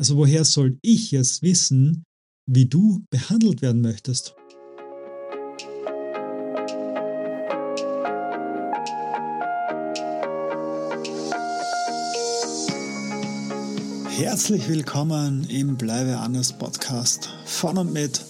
Also 0.00 0.16
woher 0.16 0.46
soll 0.46 0.78
ich 0.80 1.10
jetzt 1.10 1.42
wissen, 1.42 2.04
wie 2.46 2.64
du 2.64 3.04
behandelt 3.10 3.60
werden 3.60 3.82
möchtest? 3.82 4.34
Herzlich 14.08 14.70
willkommen 14.70 15.44
im 15.50 15.76
Bleibe 15.76 16.16
anders 16.16 16.56
Podcast 16.56 17.28
von 17.44 17.76
und 17.76 17.92
mit 17.92 18.24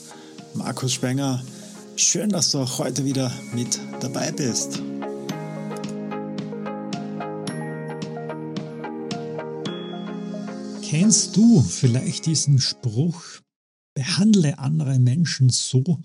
Markus 0.55 0.95
Spenger. 0.95 1.41
Schön, 1.95 2.31
dass 2.31 2.51
du 2.51 2.59
auch 2.59 2.81
heute 2.81 3.05
wieder 3.05 3.31
mit 3.55 3.79
dabei 4.01 4.33
bist. 4.33 4.83
Kennst 10.91 11.37
du 11.37 11.63
vielleicht 11.63 12.27
diesen 12.27 12.59
Spruch, 12.59 13.41
behandle 13.97 14.59
andere 14.59 14.99
Menschen 14.99 15.49
so, 15.49 16.03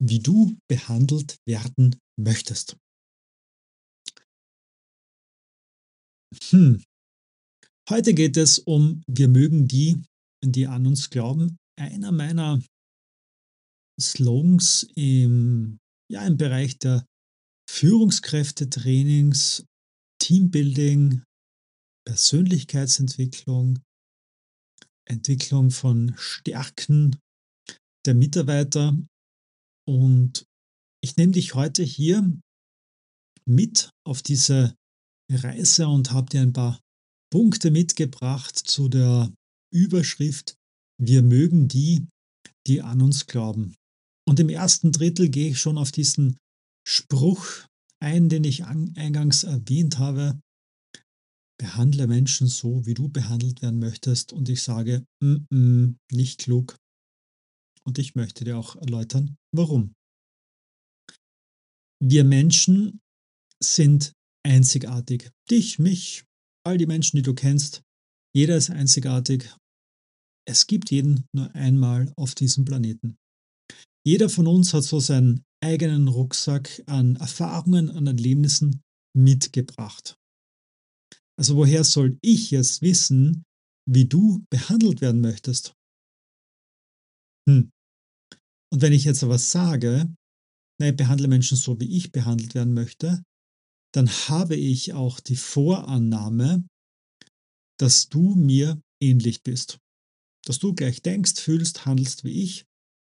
wie 0.00 0.20
du 0.20 0.56
behandelt 0.70 1.38
werden 1.44 1.96
möchtest? 2.16 2.76
Hm. 6.50 6.84
Heute 7.90 8.14
geht 8.14 8.36
es 8.36 8.60
um 8.60 9.02
Wir 9.08 9.26
mögen 9.26 9.66
die, 9.66 10.00
die 10.44 10.68
an 10.68 10.86
uns 10.86 11.10
glauben. 11.10 11.58
Einer 11.76 12.12
meiner 12.12 12.62
Slogans 14.00 14.86
im, 14.94 15.80
ja, 16.08 16.24
im 16.24 16.36
Bereich 16.36 16.78
der 16.78 17.04
Führungskräftetrainings, 17.68 19.64
Teambuilding, 20.20 21.24
Persönlichkeitsentwicklung, 22.06 23.82
Entwicklung 25.08 25.70
von 25.70 26.14
Stärken 26.16 27.18
der 28.06 28.14
Mitarbeiter. 28.14 28.96
Und 29.86 30.44
ich 31.02 31.16
nehme 31.16 31.32
dich 31.32 31.54
heute 31.54 31.82
hier 31.82 32.38
mit 33.44 33.90
auf 34.06 34.22
diese 34.22 34.74
Reise 35.30 35.88
und 35.88 36.12
habe 36.12 36.28
dir 36.28 36.42
ein 36.42 36.52
paar 36.52 36.80
Punkte 37.32 37.70
mitgebracht 37.70 38.56
zu 38.56 38.88
der 38.88 39.32
Überschrift 39.72 40.54
Wir 41.00 41.22
mögen 41.22 41.66
die, 41.66 42.06
die 42.66 42.82
an 42.82 43.02
uns 43.02 43.26
glauben. 43.26 43.74
Und 44.28 44.38
im 44.38 44.48
ersten 44.48 44.92
Drittel 44.92 45.28
gehe 45.30 45.50
ich 45.50 45.58
schon 45.58 45.78
auf 45.78 45.90
diesen 45.90 46.36
Spruch 46.86 47.66
ein, 48.00 48.28
den 48.28 48.44
ich 48.44 48.64
eingangs 48.64 49.44
erwähnt 49.44 49.98
habe, 49.98 50.38
behandle 51.62 52.08
Menschen 52.08 52.48
so, 52.48 52.84
wie 52.86 52.94
du 52.94 53.08
behandelt 53.08 53.62
werden 53.62 53.78
möchtest. 53.78 54.32
Und 54.32 54.48
ich 54.48 54.62
sage, 54.62 55.06
mm 55.22 55.46
-mm, 55.48 55.94
nicht 56.10 56.40
klug. 56.40 56.76
Und 57.84 57.98
ich 57.98 58.16
möchte 58.16 58.42
dir 58.42 58.58
auch 58.58 58.74
erläutern, 58.74 59.36
warum. 59.54 59.94
Wir 62.02 62.24
Menschen 62.24 63.00
sind 63.62 64.12
einzigartig. 64.44 65.30
Dich, 65.48 65.78
mich, 65.78 66.24
all 66.66 66.78
die 66.78 66.86
Menschen, 66.86 67.16
die 67.16 67.22
du 67.22 67.32
kennst, 67.32 67.82
jeder 68.34 68.56
ist 68.56 68.70
einzigartig. 68.70 69.48
Es 70.44 70.66
gibt 70.66 70.90
jeden 70.90 71.26
nur 71.32 71.54
einmal 71.54 72.12
auf 72.16 72.34
diesem 72.34 72.64
Planeten. 72.64 73.16
Jeder 74.04 74.28
von 74.28 74.48
uns 74.48 74.74
hat 74.74 74.82
so 74.82 74.98
seinen 74.98 75.44
eigenen 75.62 76.08
Rucksack 76.08 76.82
an 76.86 77.14
Erfahrungen, 77.14 77.88
an 77.88 78.08
Erlebnissen 78.08 78.82
mitgebracht. 79.16 80.16
Also 81.42 81.56
woher 81.56 81.82
soll 81.82 82.18
ich 82.22 82.52
jetzt 82.52 82.82
wissen, 82.82 83.42
wie 83.84 84.04
du 84.04 84.44
behandelt 84.48 85.00
werden 85.00 85.20
möchtest? 85.20 85.74
Hm. 87.50 87.72
Und 88.72 88.80
wenn 88.80 88.92
ich 88.92 89.02
jetzt 89.02 89.24
aber 89.24 89.38
sage, 89.38 90.14
na, 90.78 90.90
ich 90.90 90.96
behandle 90.96 91.26
Menschen 91.26 91.56
so, 91.56 91.80
wie 91.80 91.96
ich 91.96 92.12
behandelt 92.12 92.54
werden 92.54 92.74
möchte, 92.74 93.24
dann 93.92 94.08
habe 94.08 94.54
ich 94.54 94.92
auch 94.92 95.18
die 95.18 95.34
Vorannahme, 95.34 96.64
dass 97.76 98.08
du 98.08 98.36
mir 98.36 98.80
ähnlich 99.02 99.42
bist. 99.42 99.80
Dass 100.46 100.60
du 100.60 100.74
gleich 100.74 101.02
denkst, 101.02 101.40
fühlst, 101.40 101.86
handelst 101.86 102.22
wie 102.22 102.40
ich 102.40 102.66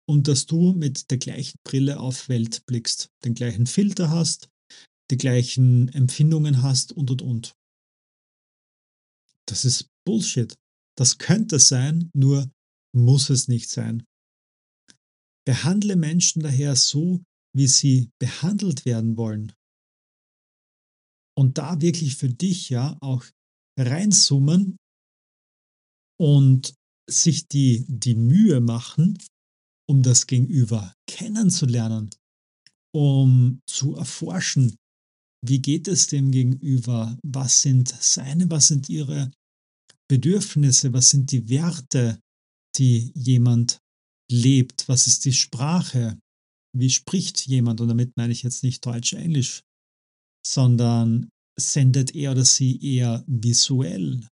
und 0.09 0.29
dass 0.29 0.47
du 0.47 0.71
mit 0.71 1.11
der 1.11 1.19
gleichen 1.19 1.59
Brille 1.65 1.99
auf 1.99 2.29
Welt 2.29 2.65
blickst, 2.67 3.11
den 3.25 3.35
gleichen 3.35 3.67
Filter 3.67 4.09
hast, 4.09 4.49
die 5.11 5.17
gleichen 5.17 5.89
Empfindungen 5.89 6.63
hast 6.63 6.93
und 6.93 7.11
und 7.11 7.23
und. 7.23 7.57
Das 9.51 9.65
ist 9.65 9.89
Bullshit. 10.07 10.55
Das 10.97 11.19
könnte 11.19 11.59
sein, 11.59 12.11
nur 12.15 12.51
muss 12.95 13.31
es 13.31 13.49
nicht 13.49 13.69
sein. 13.69 14.05
Behandle 15.47 15.97
Menschen 15.97 16.43
daher 16.43 16.77
so, 16.77 17.23
wie 17.57 17.67
sie 17.67 18.11
behandelt 18.21 18.85
werden 18.85 19.17
wollen. 19.17 19.53
Und 21.37 21.59
da 21.59 21.81
wirklich 21.81 22.17
für 22.17 22.29
dich 22.29 22.69
ja 22.71 22.97
auch 23.01 23.25
reinsummen 23.79 24.77
und 26.21 26.75
sich 27.09 27.49
die, 27.49 27.87
die 27.89 28.15
Mühe 28.15 28.61
machen, 28.61 29.19
um 29.89 30.03
das 30.03 30.27
Gegenüber 30.27 30.95
kennenzulernen, 31.09 32.11
um 32.95 33.61
zu 33.67 33.97
erforschen, 33.97 34.77
wie 35.45 35.61
geht 35.61 35.89
es 35.89 36.07
dem 36.07 36.31
Gegenüber, 36.31 37.19
was 37.25 37.63
sind 37.63 37.89
seine, 37.89 38.51
was 38.51 38.69
sind 38.69 38.89
ihre 38.89 39.33
Bedürfnisse, 40.11 40.93
was 40.93 41.11
sind 41.11 41.31
die 41.31 41.49
Werte, 41.49 42.21
die 42.77 43.13
jemand 43.15 43.79
lebt, 44.29 44.89
was 44.89 45.07
ist 45.07 45.25
die 45.25 45.33
Sprache, 45.33 46.19
wie 46.77 46.91
spricht 46.91 47.47
jemand, 47.47 47.81
und 47.81 47.87
damit 47.87 48.17
meine 48.17 48.33
ich 48.33 48.43
jetzt 48.43 48.65
nicht 48.65 48.85
Deutsch, 48.85 49.13
Englisch, 49.13 49.63
sondern 50.45 51.31
sendet 51.57 52.17
er 52.17 52.33
oder 52.33 52.45
sie 52.45 52.81
eher 52.83 53.23
visuell, 53.29 54.27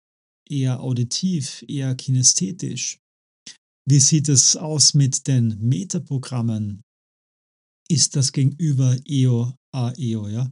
eher 0.49 0.81
auditiv, 0.81 1.63
eher 1.69 1.95
kinästhetisch. 1.95 2.99
Wie 3.87 4.01
sieht 4.01 4.31
es 4.31 4.57
aus 4.57 4.95
mit 4.95 5.27
den 5.27 5.59
Metaprogrammen? 5.61 6.83
Ist 7.91 8.17
das 8.17 8.33
Gegenüber 8.33 8.97
EO, 9.07 9.53
AEO, 9.75 10.29
ja? 10.29 10.51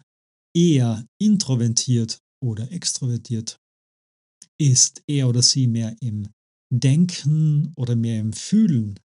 Eher 0.54 1.06
introvertiert 1.18 2.18
oder 2.42 2.70
extrovertiert? 2.70 3.58
Ist 4.60 5.02
er 5.06 5.28
oder 5.28 5.42
sie 5.42 5.66
mehr 5.66 5.96
im 6.00 6.28
Denken 6.72 7.72
oder 7.76 7.96
mehr 7.96 8.20
im 8.20 8.32
Fühlen? 8.32 8.98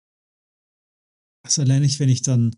Also 1.45 1.63
allein 1.63 1.83
nicht, 1.83 1.99
wenn 2.01 2.09
ich 2.09 2.23
dann 2.23 2.55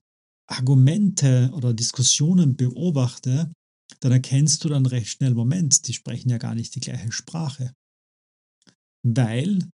Argumente 0.49 1.51
oder 1.55 1.73
Diskussionen 1.73 2.57
beobachte, 2.57 3.53
dann 4.01 4.13
erkennst 4.13 4.65
du 4.65 4.69
dann 4.69 4.87
recht 4.87 5.09
schnell, 5.09 5.35
Moment, 5.35 5.87
die 5.87 5.93
sprechen 5.93 6.31
ja 6.31 6.39
gar 6.39 6.55
nicht 6.55 6.75
die 6.75 6.81
gleiche 6.81 7.13
Sprache. 7.13 7.73
Weil 9.07 9.71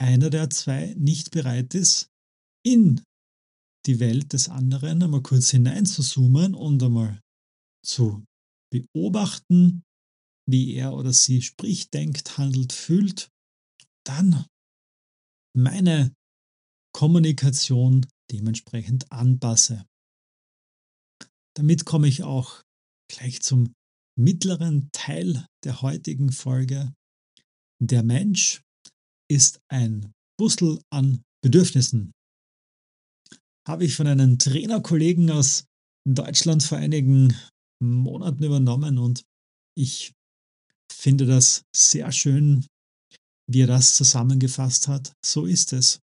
einer 0.00 0.30
der 0.30 0.50
zwei 0.50 0.94
nicht 0.98 1.30
bereit 1.30 1.74
ist, 1.74 2.08
in 2.64 3.02
die 3.86 4.00
Welt 4.00 4.32
des 4.32 4.48
anderen 4.48 5.02
einmal 5.02 5.22
kurz 5.22 5.50
hineinzuzoomen 5.50 6.54
und 6.54 6.82
einmal 6.82 7.20
zu 7.84 8.24
beobachten, 8.70 9.82
wie 10.48 10.74
er 10.74 10.94
oder 10.94 11.12
sie 11.12 11.42
spricht, 11.42 11.92
denkt, 11.92 12.38
handelt, 12.38 12.72
fühlt, 12.72 13.30
dann 14.06 14.46
meine 15.54 16.14
Kommunikation 16.94 18.06
dementsprechend 18.32 19.12
anpasse. 19.12 19.86
Damit 21.56 21.84
komme 21.84 22.08
ich 22.08 22.22
auch 22.22 22.62
gleich 23.10 23.42
zum 23.42 23.74
mittleren 24.18 24.88
Teil 24.92 25.46
der 25.64 25.82
heutigen 25.82 26.32
Folge. 26.32 26.94
Der 27.82 28.02
Mensch 28.02 28.62
ist 29.30 29.60
ein 29.68 30.12
Bussel 30.38 30.80
an 30.90 31.22
Bedürfnissen. 31.42 32.12
Habe 33.66 33.84
ich 33.84 33.94
von 33.94 34.06
einem 34.06 34.38
Trainerkollegen 34.38 35.30
aus 35.30 35.66
Deutschland 36.08 36.62
vor 36.62 36.78
einigen 36.78 37.36
Monaten 37.82 38.42
übernommen 38.44 38.98
und 38.98 39.24
ich 39.76 40.14
finde 40.90 41.26
das 41.26 41.62
sehr 41.74 42.10
schön, 42.12 42.66
wie 43.50 43.62
er 43.62 43.66
das 43.66 43.94
zusammengefasst 43.94 44.88
hat. 44.88 45.12
So 45.24 45.46
ist 45.46 45.72
es. 45.72 46.00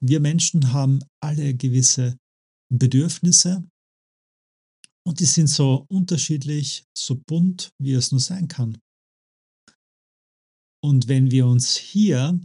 Wir 0.00 0.20
Menschen 0.20 0.72
haben 0.72 1.00
alle 1.22 1.54
gewisse 1.54 2.16
Bedürfnisse 2.72 3.64
und 5.06 5.20
die 5.20 5.26
sind 5.26 5.48
so 5.48 5.86
unterschiedlich, 5.88 6.84
so 6.96 7.20
bunt, 7.26 7.70
wie 7.80 7.92
es 7.92 8.10
nur 8.10 8.20
sein 8.20 8.48
kann. 8.48 8.78
Und 10.82 11.08
wenn 11.08 11.30
wir 11.30 11.46
uns 11.46 11.76
hier 11.76 12.40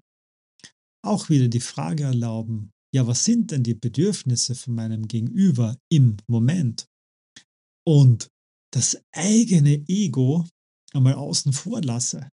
auch 1.03 1.29
wieder 1.29 1.47
die 1.47 1.59
Frage 1.59 2.03
erlauben, 2.03 2.71
ja, 2.93 3.05
was 3.05 3.23
sind 3.23 3.51
denn 3.51 3.63
die 3.63 3.75
Bedürfnisse 3.75 4.55
von 4.55 4.75
meinem 4.75 5.07
Gegenüber 5.07 5.77
im 5.91 6.17
Moment? 6.27 6.87
Und 7.85 8.29
das 8.73 9.01
eigene 9.11 9.83
Ego 9.87 10.47
einmal 10.93 11.13
außen 11.13 11.53
vor 11.53 11.81
lasse. 11.81 12.29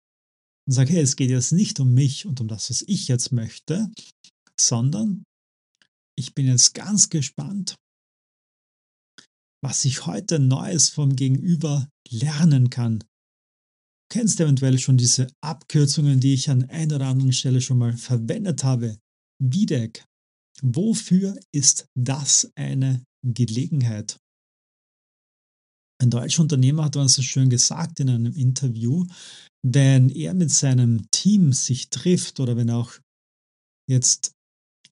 und 0.67 0.75
sage, 0.75 0.93
hey, 0.93 1.02
es 1.02 1.17
geht 1.17 1.31
jetzt 1.31 1.52
nicht 1.52 1.81
um 1.81 1.94
mich 1.94 2.26
und 2.26 2.41
um 2.41 2.49
das, 2.49 2.70
was 2.70 2.82
ich 2.82 3.08
jetzt 3.08 3.32
möchte, 3.32 3.91
sondern 4.58 5.25
ich 6.19 6.35
bin 6.35 6.47
jetzt 6.47 6.75
ganz 6.75 7.08
gespannt, 7.08 7.76
was 9.62 9.85
ich 9.85 10.06
heute 10.06 10.38
Neues 10.38 10.91
vom 10.91 11.17
Gegenüber 11.17 11.88
lernen 12.08 12.70
kann. 12.70 13.00
Du 13.00 14.19
kennst 14.19 14.41
eventuell 14.41 14.79
schon 14.79 14.96
diese 14.96 15.29
Abkürzungen, 15.43 16.20
die 16.20 16.35
ich 16.35 16.50
an 16.50 16.69
einer 16.69 16.96
oder 16.96 17.06
anderen 17.06 17.32
Stelle 17.32 17.61
schon 17.61 17.79
mal 17.79 17.96
verwendet 17.96 18.64
habe. 18.64 18.99
VDEC. 19.43 20.05
Wofür 20.62 21.38
ist 21.53 21.87
das 21.96 22.50
eine 22.55 23.05
Gelegenheit? 23.25 24.19
Ein 26.00 26.11
deutscher 26.11 26.43
Unternehmer 26.43 26.85
hat 26.85 26.97
uns 26.97 27.14
so 27.14 27.23
schön 27.23 27.50
gesagt 27.50 28.00
in 28.00 28.08
einem 28.08 28.32
Interview, 28.32 29.06
wenn 29.62 30.08
er 30.08 30.32
mit 30.32 30.50
seinem 30.50 31.11
Team 31.11 31.52
sich 31.52 31.91
trifft 31.91 32.41
oder 32.41 32.56
wenn 32.56 32.70
auch 32.70 32.93
jetzt 33.87 34.32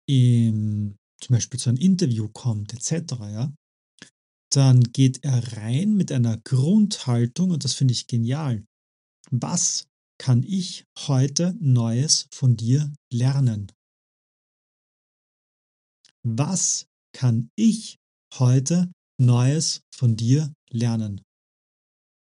im, 0.06 0.96
zum 1.22 1.34
Beispiel 1.34 1.58
zu 1.58 1.70
einem 1.70 1.78
Interview 1.78 2.28
kommt, 2.28 2.75
etc., 2.75 3.14
ja, 3.20 3.52
dann 4.52 4.82
geht 4.93 5.25
er 5.25 5.56
rein 5.56 5.94
mit 5.94 6.12
einer 6.12 6.37
Grundhaltung 6.38 7.50
und 7.52 7.64
das 7.64 7.72
finde 7.72 7.93
ich 7.93 8.06
genial. 8.06 8.64
Was 9.31 9.87
kann 10.19 10.43
ich 10.43 10.84
heute 11.06 11.56
Neues 11.61 12.28
von 12.32 12.56
dir 12.56 12.93
lernen? 13.12 13.72
Was 16.22 16.87
kann 17.14 17.50
ich 17.56 17.96
heute 18.34 18.93
Neues 19.19 19.82
von 19.94 20.16
dir 20.16 20.52
lernen? 20.70 21.22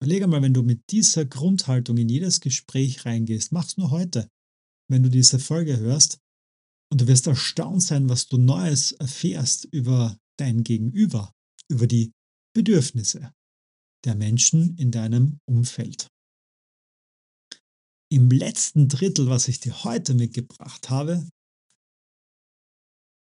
Überlege 0.02 0.26
mal, 0.26 0.42
wenn 0.42 0.54
du 0.54 0.62
mit 0.62 0.82
dieser 0.90 1.26
Grundhaltung 1.26 1.98
in 1.98 2.08
jedes 2.08 2.40
Gespräch 2.40 3.04
reingehst, 3.04 3.52
mach's 3.52 3.76
nur 3.76 3.90
heute, 3.90 4.28
wenn 4.88 5.02
du 5.02 5.10
diese 5.10 5.38
Folge 5.38 5.78
hörst, 5.78 6.18
und 6.92 7.02
du 7.02 7.06
wirst 7.06 7.26
erstaunt 7.26 7.82
sein, 7.82 8.08
was 8.08 8.26
du 8.26 8.36
Neues 8.36 8.92
erfährst 8.92 9.64
über 9.66 10.18
dein 10.38 10.64
Gegenüber, 10.64 11.32
über 11.68 11.86
die 11.86 12.12
Bedürfnisse 12.54 13.32
der 14.04 14.14
Menschen 14.16 14.76
in 14.76 14.90
deinem 14.90 15.38
Umfeld. 15.46 16.08
Im 18.12 18.30
letzten 18.30 18.88
Drittel, 18.88 19.28
was 19.28 19.46
ich 19.46 19.60
dir 19.60 19.84
heute 19.84 20.14
mitgebracht 20.14 20.90
habe, 20.90 21.28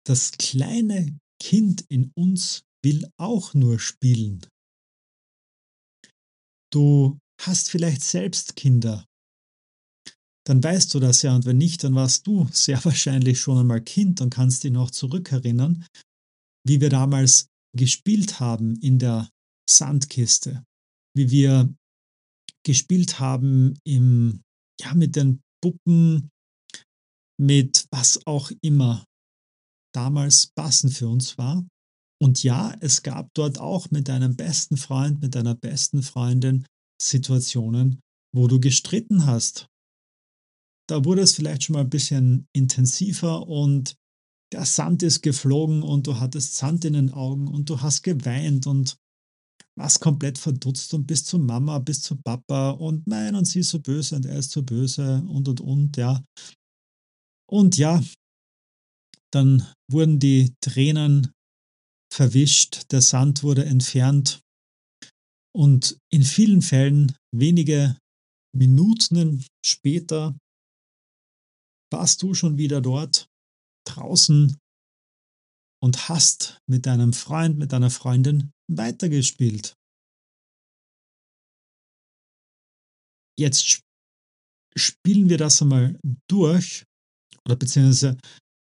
das 0.06 0.32
kleine 0.32 1.18
Kind 1.42 1.86
in 1.90 2.12
uns 2.16 2.64
will 2.84 3.08
auch 3.18 3.54
nur 3.54 3.80
spielen. 3.80 4.46
Du 6.76 7.18
hast 7.42 7.70
vielleicht 7.70 8.02
selbst 8.02 8.58
Kinder. 8.58 9.06
Dann 10.46 10.62
weißt 10.62 10.94
du 10.94 11.00
das 11.00 11.22
ja 11.22 11.34
und 11.34 11.46
wenn 11.46 11.58
nicht, 11.58 11.86
dann 11.86 11.96
warst 11.96 12.28
du 12.28 12.50
sehr 12.52 12.84
wahrscheinlich 12.86 13.40
schon 13.40 13.58
einmal 13.58 13.82
Kind 13.82 14.20
und 14.20 14.30
kannst 14.30 14.66
dich 14.66 14.74
noch 14.74 14.92
zurückerinnern, 14.92 15.86
wie 16.68 16.82
wir 16.82 16.90
damals 16.90 17.48
gespielt 17.78 18.42
haben 18.42 18.76
in 18.82 19.00
der 19.00 19.30
Sandkiste, 19.70 20.66
wie 21.16 21.32
wir 21.32 21.74
gespielt 22.66 23.22
haben 23.22 23.80
im, 23.86 24.42
ja, 24.82 24.94
mit 24.96 25.16
den 25.16 25.42
Puppen, 25.64 26.30
mit 27.40 27.86
was 27.90 28.28
auch 28.28 28.52
immer 28.62 29.06
damals 29.94 30.48
passend 30.58 30.94
für 30.94 31.08
uns 31.08 31.38
war. 31.38 31.66
Und 32.22 32.44
ja, 32.44 32.76
es 32.80 33.04
gab 33.04 33.30
dort 33.34 33.60
auch 33.60 33.92
mit 33.92 34.08
deinem 34.08 34.36
besten 34.36 34.78
Freund, 34.78 35.22
mit 35.22 35.36
deiner 35.36 35.56
besten 35.56 36.02
Freundin 36.02 36.66
Situationen, 37.02 38.00
wo 38.34 38.48
du 38.48 38.60
gestritten 38.60 39.26
hast. 39.26 39.68
Da 40.88 41.04
wurde 41.04 41.22
es 41.22 41.36
vielleicht 41.36 41.64
schon 41.64 41.74
mal 41.74 41.82
ein 41.82 41.90
bisschen 41.90 42.48
intensiver 42.54 43.48
und 43.48 43.96
der 44.54 44.66
Sand 44.66 45.04
ist 45.04 45.22
geflogen 45.22 45.82
und 45.82 46.08
du 46.08 46.20
hattest 46.20 46.56
Sand 46.56 46.86
in 46.86 46.94
den 46.94 47.12
Augen 47.12 47.48
und 47.48 47.70
du 47.70 47.82
hast 47.82 48.04
geweint 48.04 48.68
und 48.68 48.98
warst 49.78 50.00
komplett 50.00 50.38
verdutzt 50.38 50.94
und 50.94 51.08
bist 51.08 51.28
zu 51.28 51.40
Mama, 51.40 51.80
bist 51.80 52.04
zu 52.04 52.16
Papa 52.16 52.70
und 52.70 53.08
nein, 53.08 53.36
und 53.36 53.46
sie 53.46 53.60
ist 53.60 53.72
so 53.72 53.80
böse 53.80 54.16
und 54.16 54.26
er 54.26 54.38
ist 54.38 54.52
so 54.52 54.64
böse 54.64 55.24
und 55.28 55.48
und 55.50 55.60
und, 55.60 55.98
ja. 55.98 56.24
Und 57.50 57.78
ja, 57.78 58.02
dann 59.34 59.68
wurden 59.92 60.20
die 60.20 60.54
Tränen 60.62 61.32
verwischt, 62.16 62.92
der 62.94 63.02
Sand 63.02 63.44
wurde 63.44 63.66
entfernt 63.66 64.42
und 65.54 66.00
in 66.14 66.24
vielen 66.24 66.62
Fällen 66.62 67.18
wenige 67.34 67.98
Minuten 68.56 69.46
später 69.66 70.38
warst 71.92 72.22
du 72.22 72.34
schon 72.34 72.58
wieder 72.58 72.82
dort 72.82 73.28
draußen 73.86 74.58
und 75.84 76.10
hast 76.10 76.62
mit 76.70 76.86
deinem 76.86 77.12
Freund, 77.12 77.58
mit 77.58 77.74
deiner 77.74 77.90
Freundin 77.90 78.52
weitergespielt. 78.72 79.76
Jetzt 83.38 83.82
spielen 84.78 85.30
wir 85.30 85.38
das 85.38 85.62
einmal 85.62 86.00
durch 86.30 86.86
oder 87.46 87.58
beziehungsweise 87.58 88.18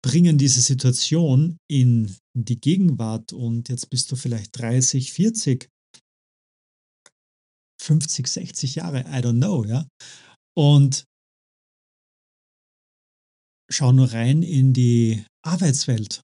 bringen 0.04 0.36
diese 0.36 0.60
Situation 0.60 1.56
in 1.66 2.14
die 2.36 2.60
Gegenwart 2.60 3.32
und 3.32 3.70
jetzt 3.70 3.88
bist 3.88 4.12
du 4.12 4.16
vielleicht 4.16 4.58
30, 4.58 5.10
40, 5.10 5.70
50, 7.80 8.28
60 8.28 8.74
Jahre, 8.74 9.00
I 9.00 9.22
don't 9.24 9.38
know, 9.38 9.64
ja. 9.64 9.88
Und 10.54 11.06
schau 13.72 13.92
nur 13.92 14.12
rein 14.12 14.42
in 14.42 14.74
die 14.74 15.24
Arbeitswelt. 15.42 16.20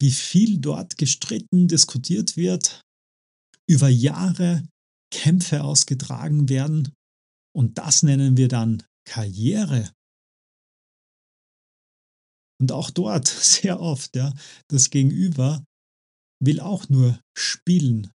Wie 0.00 0.12
viel 0.12 0.58
dort 0.58 0.96
gestritten, 0.96 1.66
diskutiert 1.66 2.36
wird, 2.36 2.82
über 3.68 3.88
Jahre 3.88 4.62
Kämpfe 5.12 5.64
ausgetragen 5.64 6.48
werden 6.48 6.94
und 7.52 7.78
das 7.78 8.04
nennen 8.04 8.36
wir 8.36 8.46
dann 8.46 8.84
Karriere. 9.04 9.92
Und 12.60 12.72
auch 12.72 12.90
dort 12.90 13.28
sehr 13.28 13.80
oft, 13.80 14.16
ja, 14.16 14.32
das 14.68 14.90
Gegenüber 14.90 15.64
will 16.40 16.60
auch 16.60 16.88
nur 16.88 17.20
spielen. 17.36 18.10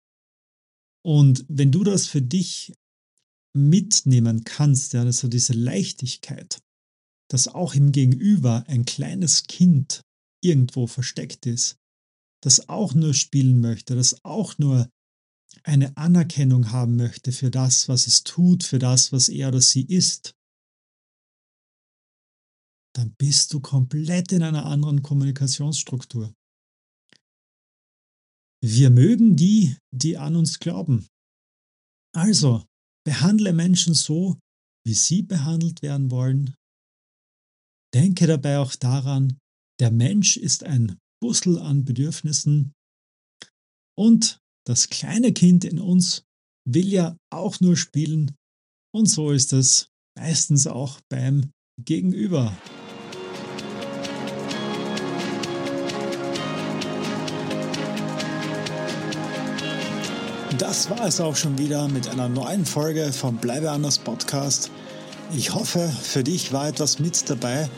Und 1.05 1.45
wenn 1.49 1.71
du 1.71 1.85
das 1.85 2.07
für 2.07 2.23
dich 2.23 2.73
mitnehmen 3.57 4.45
kannst, 4.45 4.93
ja, 4.93 5.03
also 5.03 5.29
diese 5.29 5.53
Leichtigkeit, 5.53 6.61
dass 7.31 7.49
auch 7.49 7.75
im 7.75 7.93
Gegenüber 7.93 8.65
ein 8.69 8.85
kleines 8.85 9.45
Kind 9.45 10.03
irgendwo 10.43 10.87
versteckt 10.87 11.47
ist, 11.47 11.77
das 12.43 12.69
auch 12.69 12.95
nur 12.95 13.15
spielen 13.15 13.61
möchte, 13.61 13.95
das 13.95 14.25
auch 14.25 14.59
nur 14.59 14.89
eine 15.65 15.97
Anerkennung 15.97 16.71
haben 16.71 16.97
möchte 16.97 17.33
für 17.33 17.51
das, 17.51 17.89
was 17.89 18.07
es 18.07 18.23
tut, 18.23 18.63
für 18.63 18.79
das, 18.79 19.13
was 19.13 19.29
er 19.29 19.49
oder 19.49 19.61
sie 19.61 19.83
ist, 19.83 20.36
dann 22.97 23.15
bist 23.19 23.53
du 23.53 23.61
komplett 23.61 24.33
in 24.33 24.43
einer 24.43 24.67
anderen 24.67 25.03
Kommunikationsstruktur. 25.03 26.35
Wir 28.63 28.91
mögen 28.91 29.37
die, 29.37 29.77
die 29.93 30.17
an 30.17 30.35
uns 30.37 30.59
glauben. 30.59 31.07
Also, 32.15 32.65
behandle 33.05 33.53
Menschen 33.53 33.95
so, 33.95 34.39
wie 34.87 34.95
sie 34.95 35.23
behandelt 35.23 35.83
werden 35.83 36.11
wollen 36.11 36.55
Denke 37.97 38.27
dabei 38.27 38.59
auch 38.59 38.75
daran, 38.75 39.39
der 39.81 39.91
Mensch 39.91 40.37
ist 40.37 40.65
ein 40.65 40.99
Puzzle 41.23 41.59
an 41.59 41.87
Bedürfnissen 41.87 42.75
und 43.99 44.39
das 44.67 44.91
kleine 44.91 45.33
Kind 45.33 45.65
in 45.65 45.79
uns 45.79 46.23
will 46.69 46.87
ja 46.87 47.17
auch 47.33 47.59
nur 47.61 47.75
spielen 47.75 48.37
und 48.95 49.07
so 49.07 49.31
ist 49.31 49.55
es 49.55 49.89
meistens 50.15 50.67
auch 50.67 51.01
beim 51.09 51.53
Gegenüber. 51.83 52.55
Das 60.59 60.89
war 60.89 61.07
es 61.07 61.21
auch 61.21 61.37
schon 61.37 61.59
wieder 61.59 61.87
mit 61.89 62.09
einer 62.09 62.29
neuen 62.29 62.65
Folge 62.65 63.13
vom 63.13 63.37
Bleibe 63.37 63.71
anders 63.71 63.99
Podcast. 63.99 64.71
Ich 65.35 65.53
hoffe, 65.53 65.93
für 66.03 66.25
dich 66.25 66.53
war 66.53 66.69
etwas 66.69 66.99
mit 66.99 67.29
dabei 67.29 67.69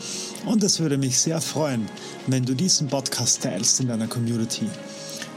und 0.45 0.63
es 0.63 0.79
würde 0.79 0.97
mich 0.97 1.19
sehr 1.19 1.41
freuen, 1.41 1.89
wenn 2.27 2.45
du 2.45 2.53
diesen 2.53 2.87
Podcast 2.87 3.41
teilst 3.41 3.79
in 3.81 3.87
deiner 3.87 4.07
Community. 4.07 4.67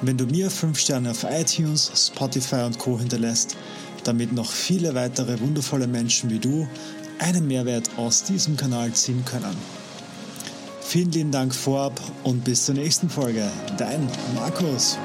Wenn 0.03 0.19
du 0.19 0.27
mir 0.27 0.51
5 0.51 0.79
Sterne 0.79 1.11
auf 1.11 1.25
iTunes, 1.25 1.91
Spotify 1.97 2.63
und 2.67 2.79
Co 2.79 2.99
hinterlässt, 2.99 3.57
damit 4.05 4.33
noch 4.33 4.51
viele 4.51 4.95
weitere 4.95 5.41
wundervolle 5.41 5.87
Menschen 5.87 6.31
wie 6.31 6.39
du 6.39 6.69
einen 7.19 7.49
Mehrwert 7.49 7.89
aus 7.97 8.23
diesem 8.23 8.57
Kanal 8.57 8.93
ziehen 8.93 9.25
können. 9.25 9.57
Vielen 10.81 11.11
lieben 11.11 11.31
Dank 11.33 11.55
vorab 11.55 11.99
und 12.23 12.45
bis 12.45 12.67
zur 12.67 12.75
nächsten 12.75 13.09
Folge. 13.09 13.51
Dein 13.79 14.07
Markus. 14.37 14.99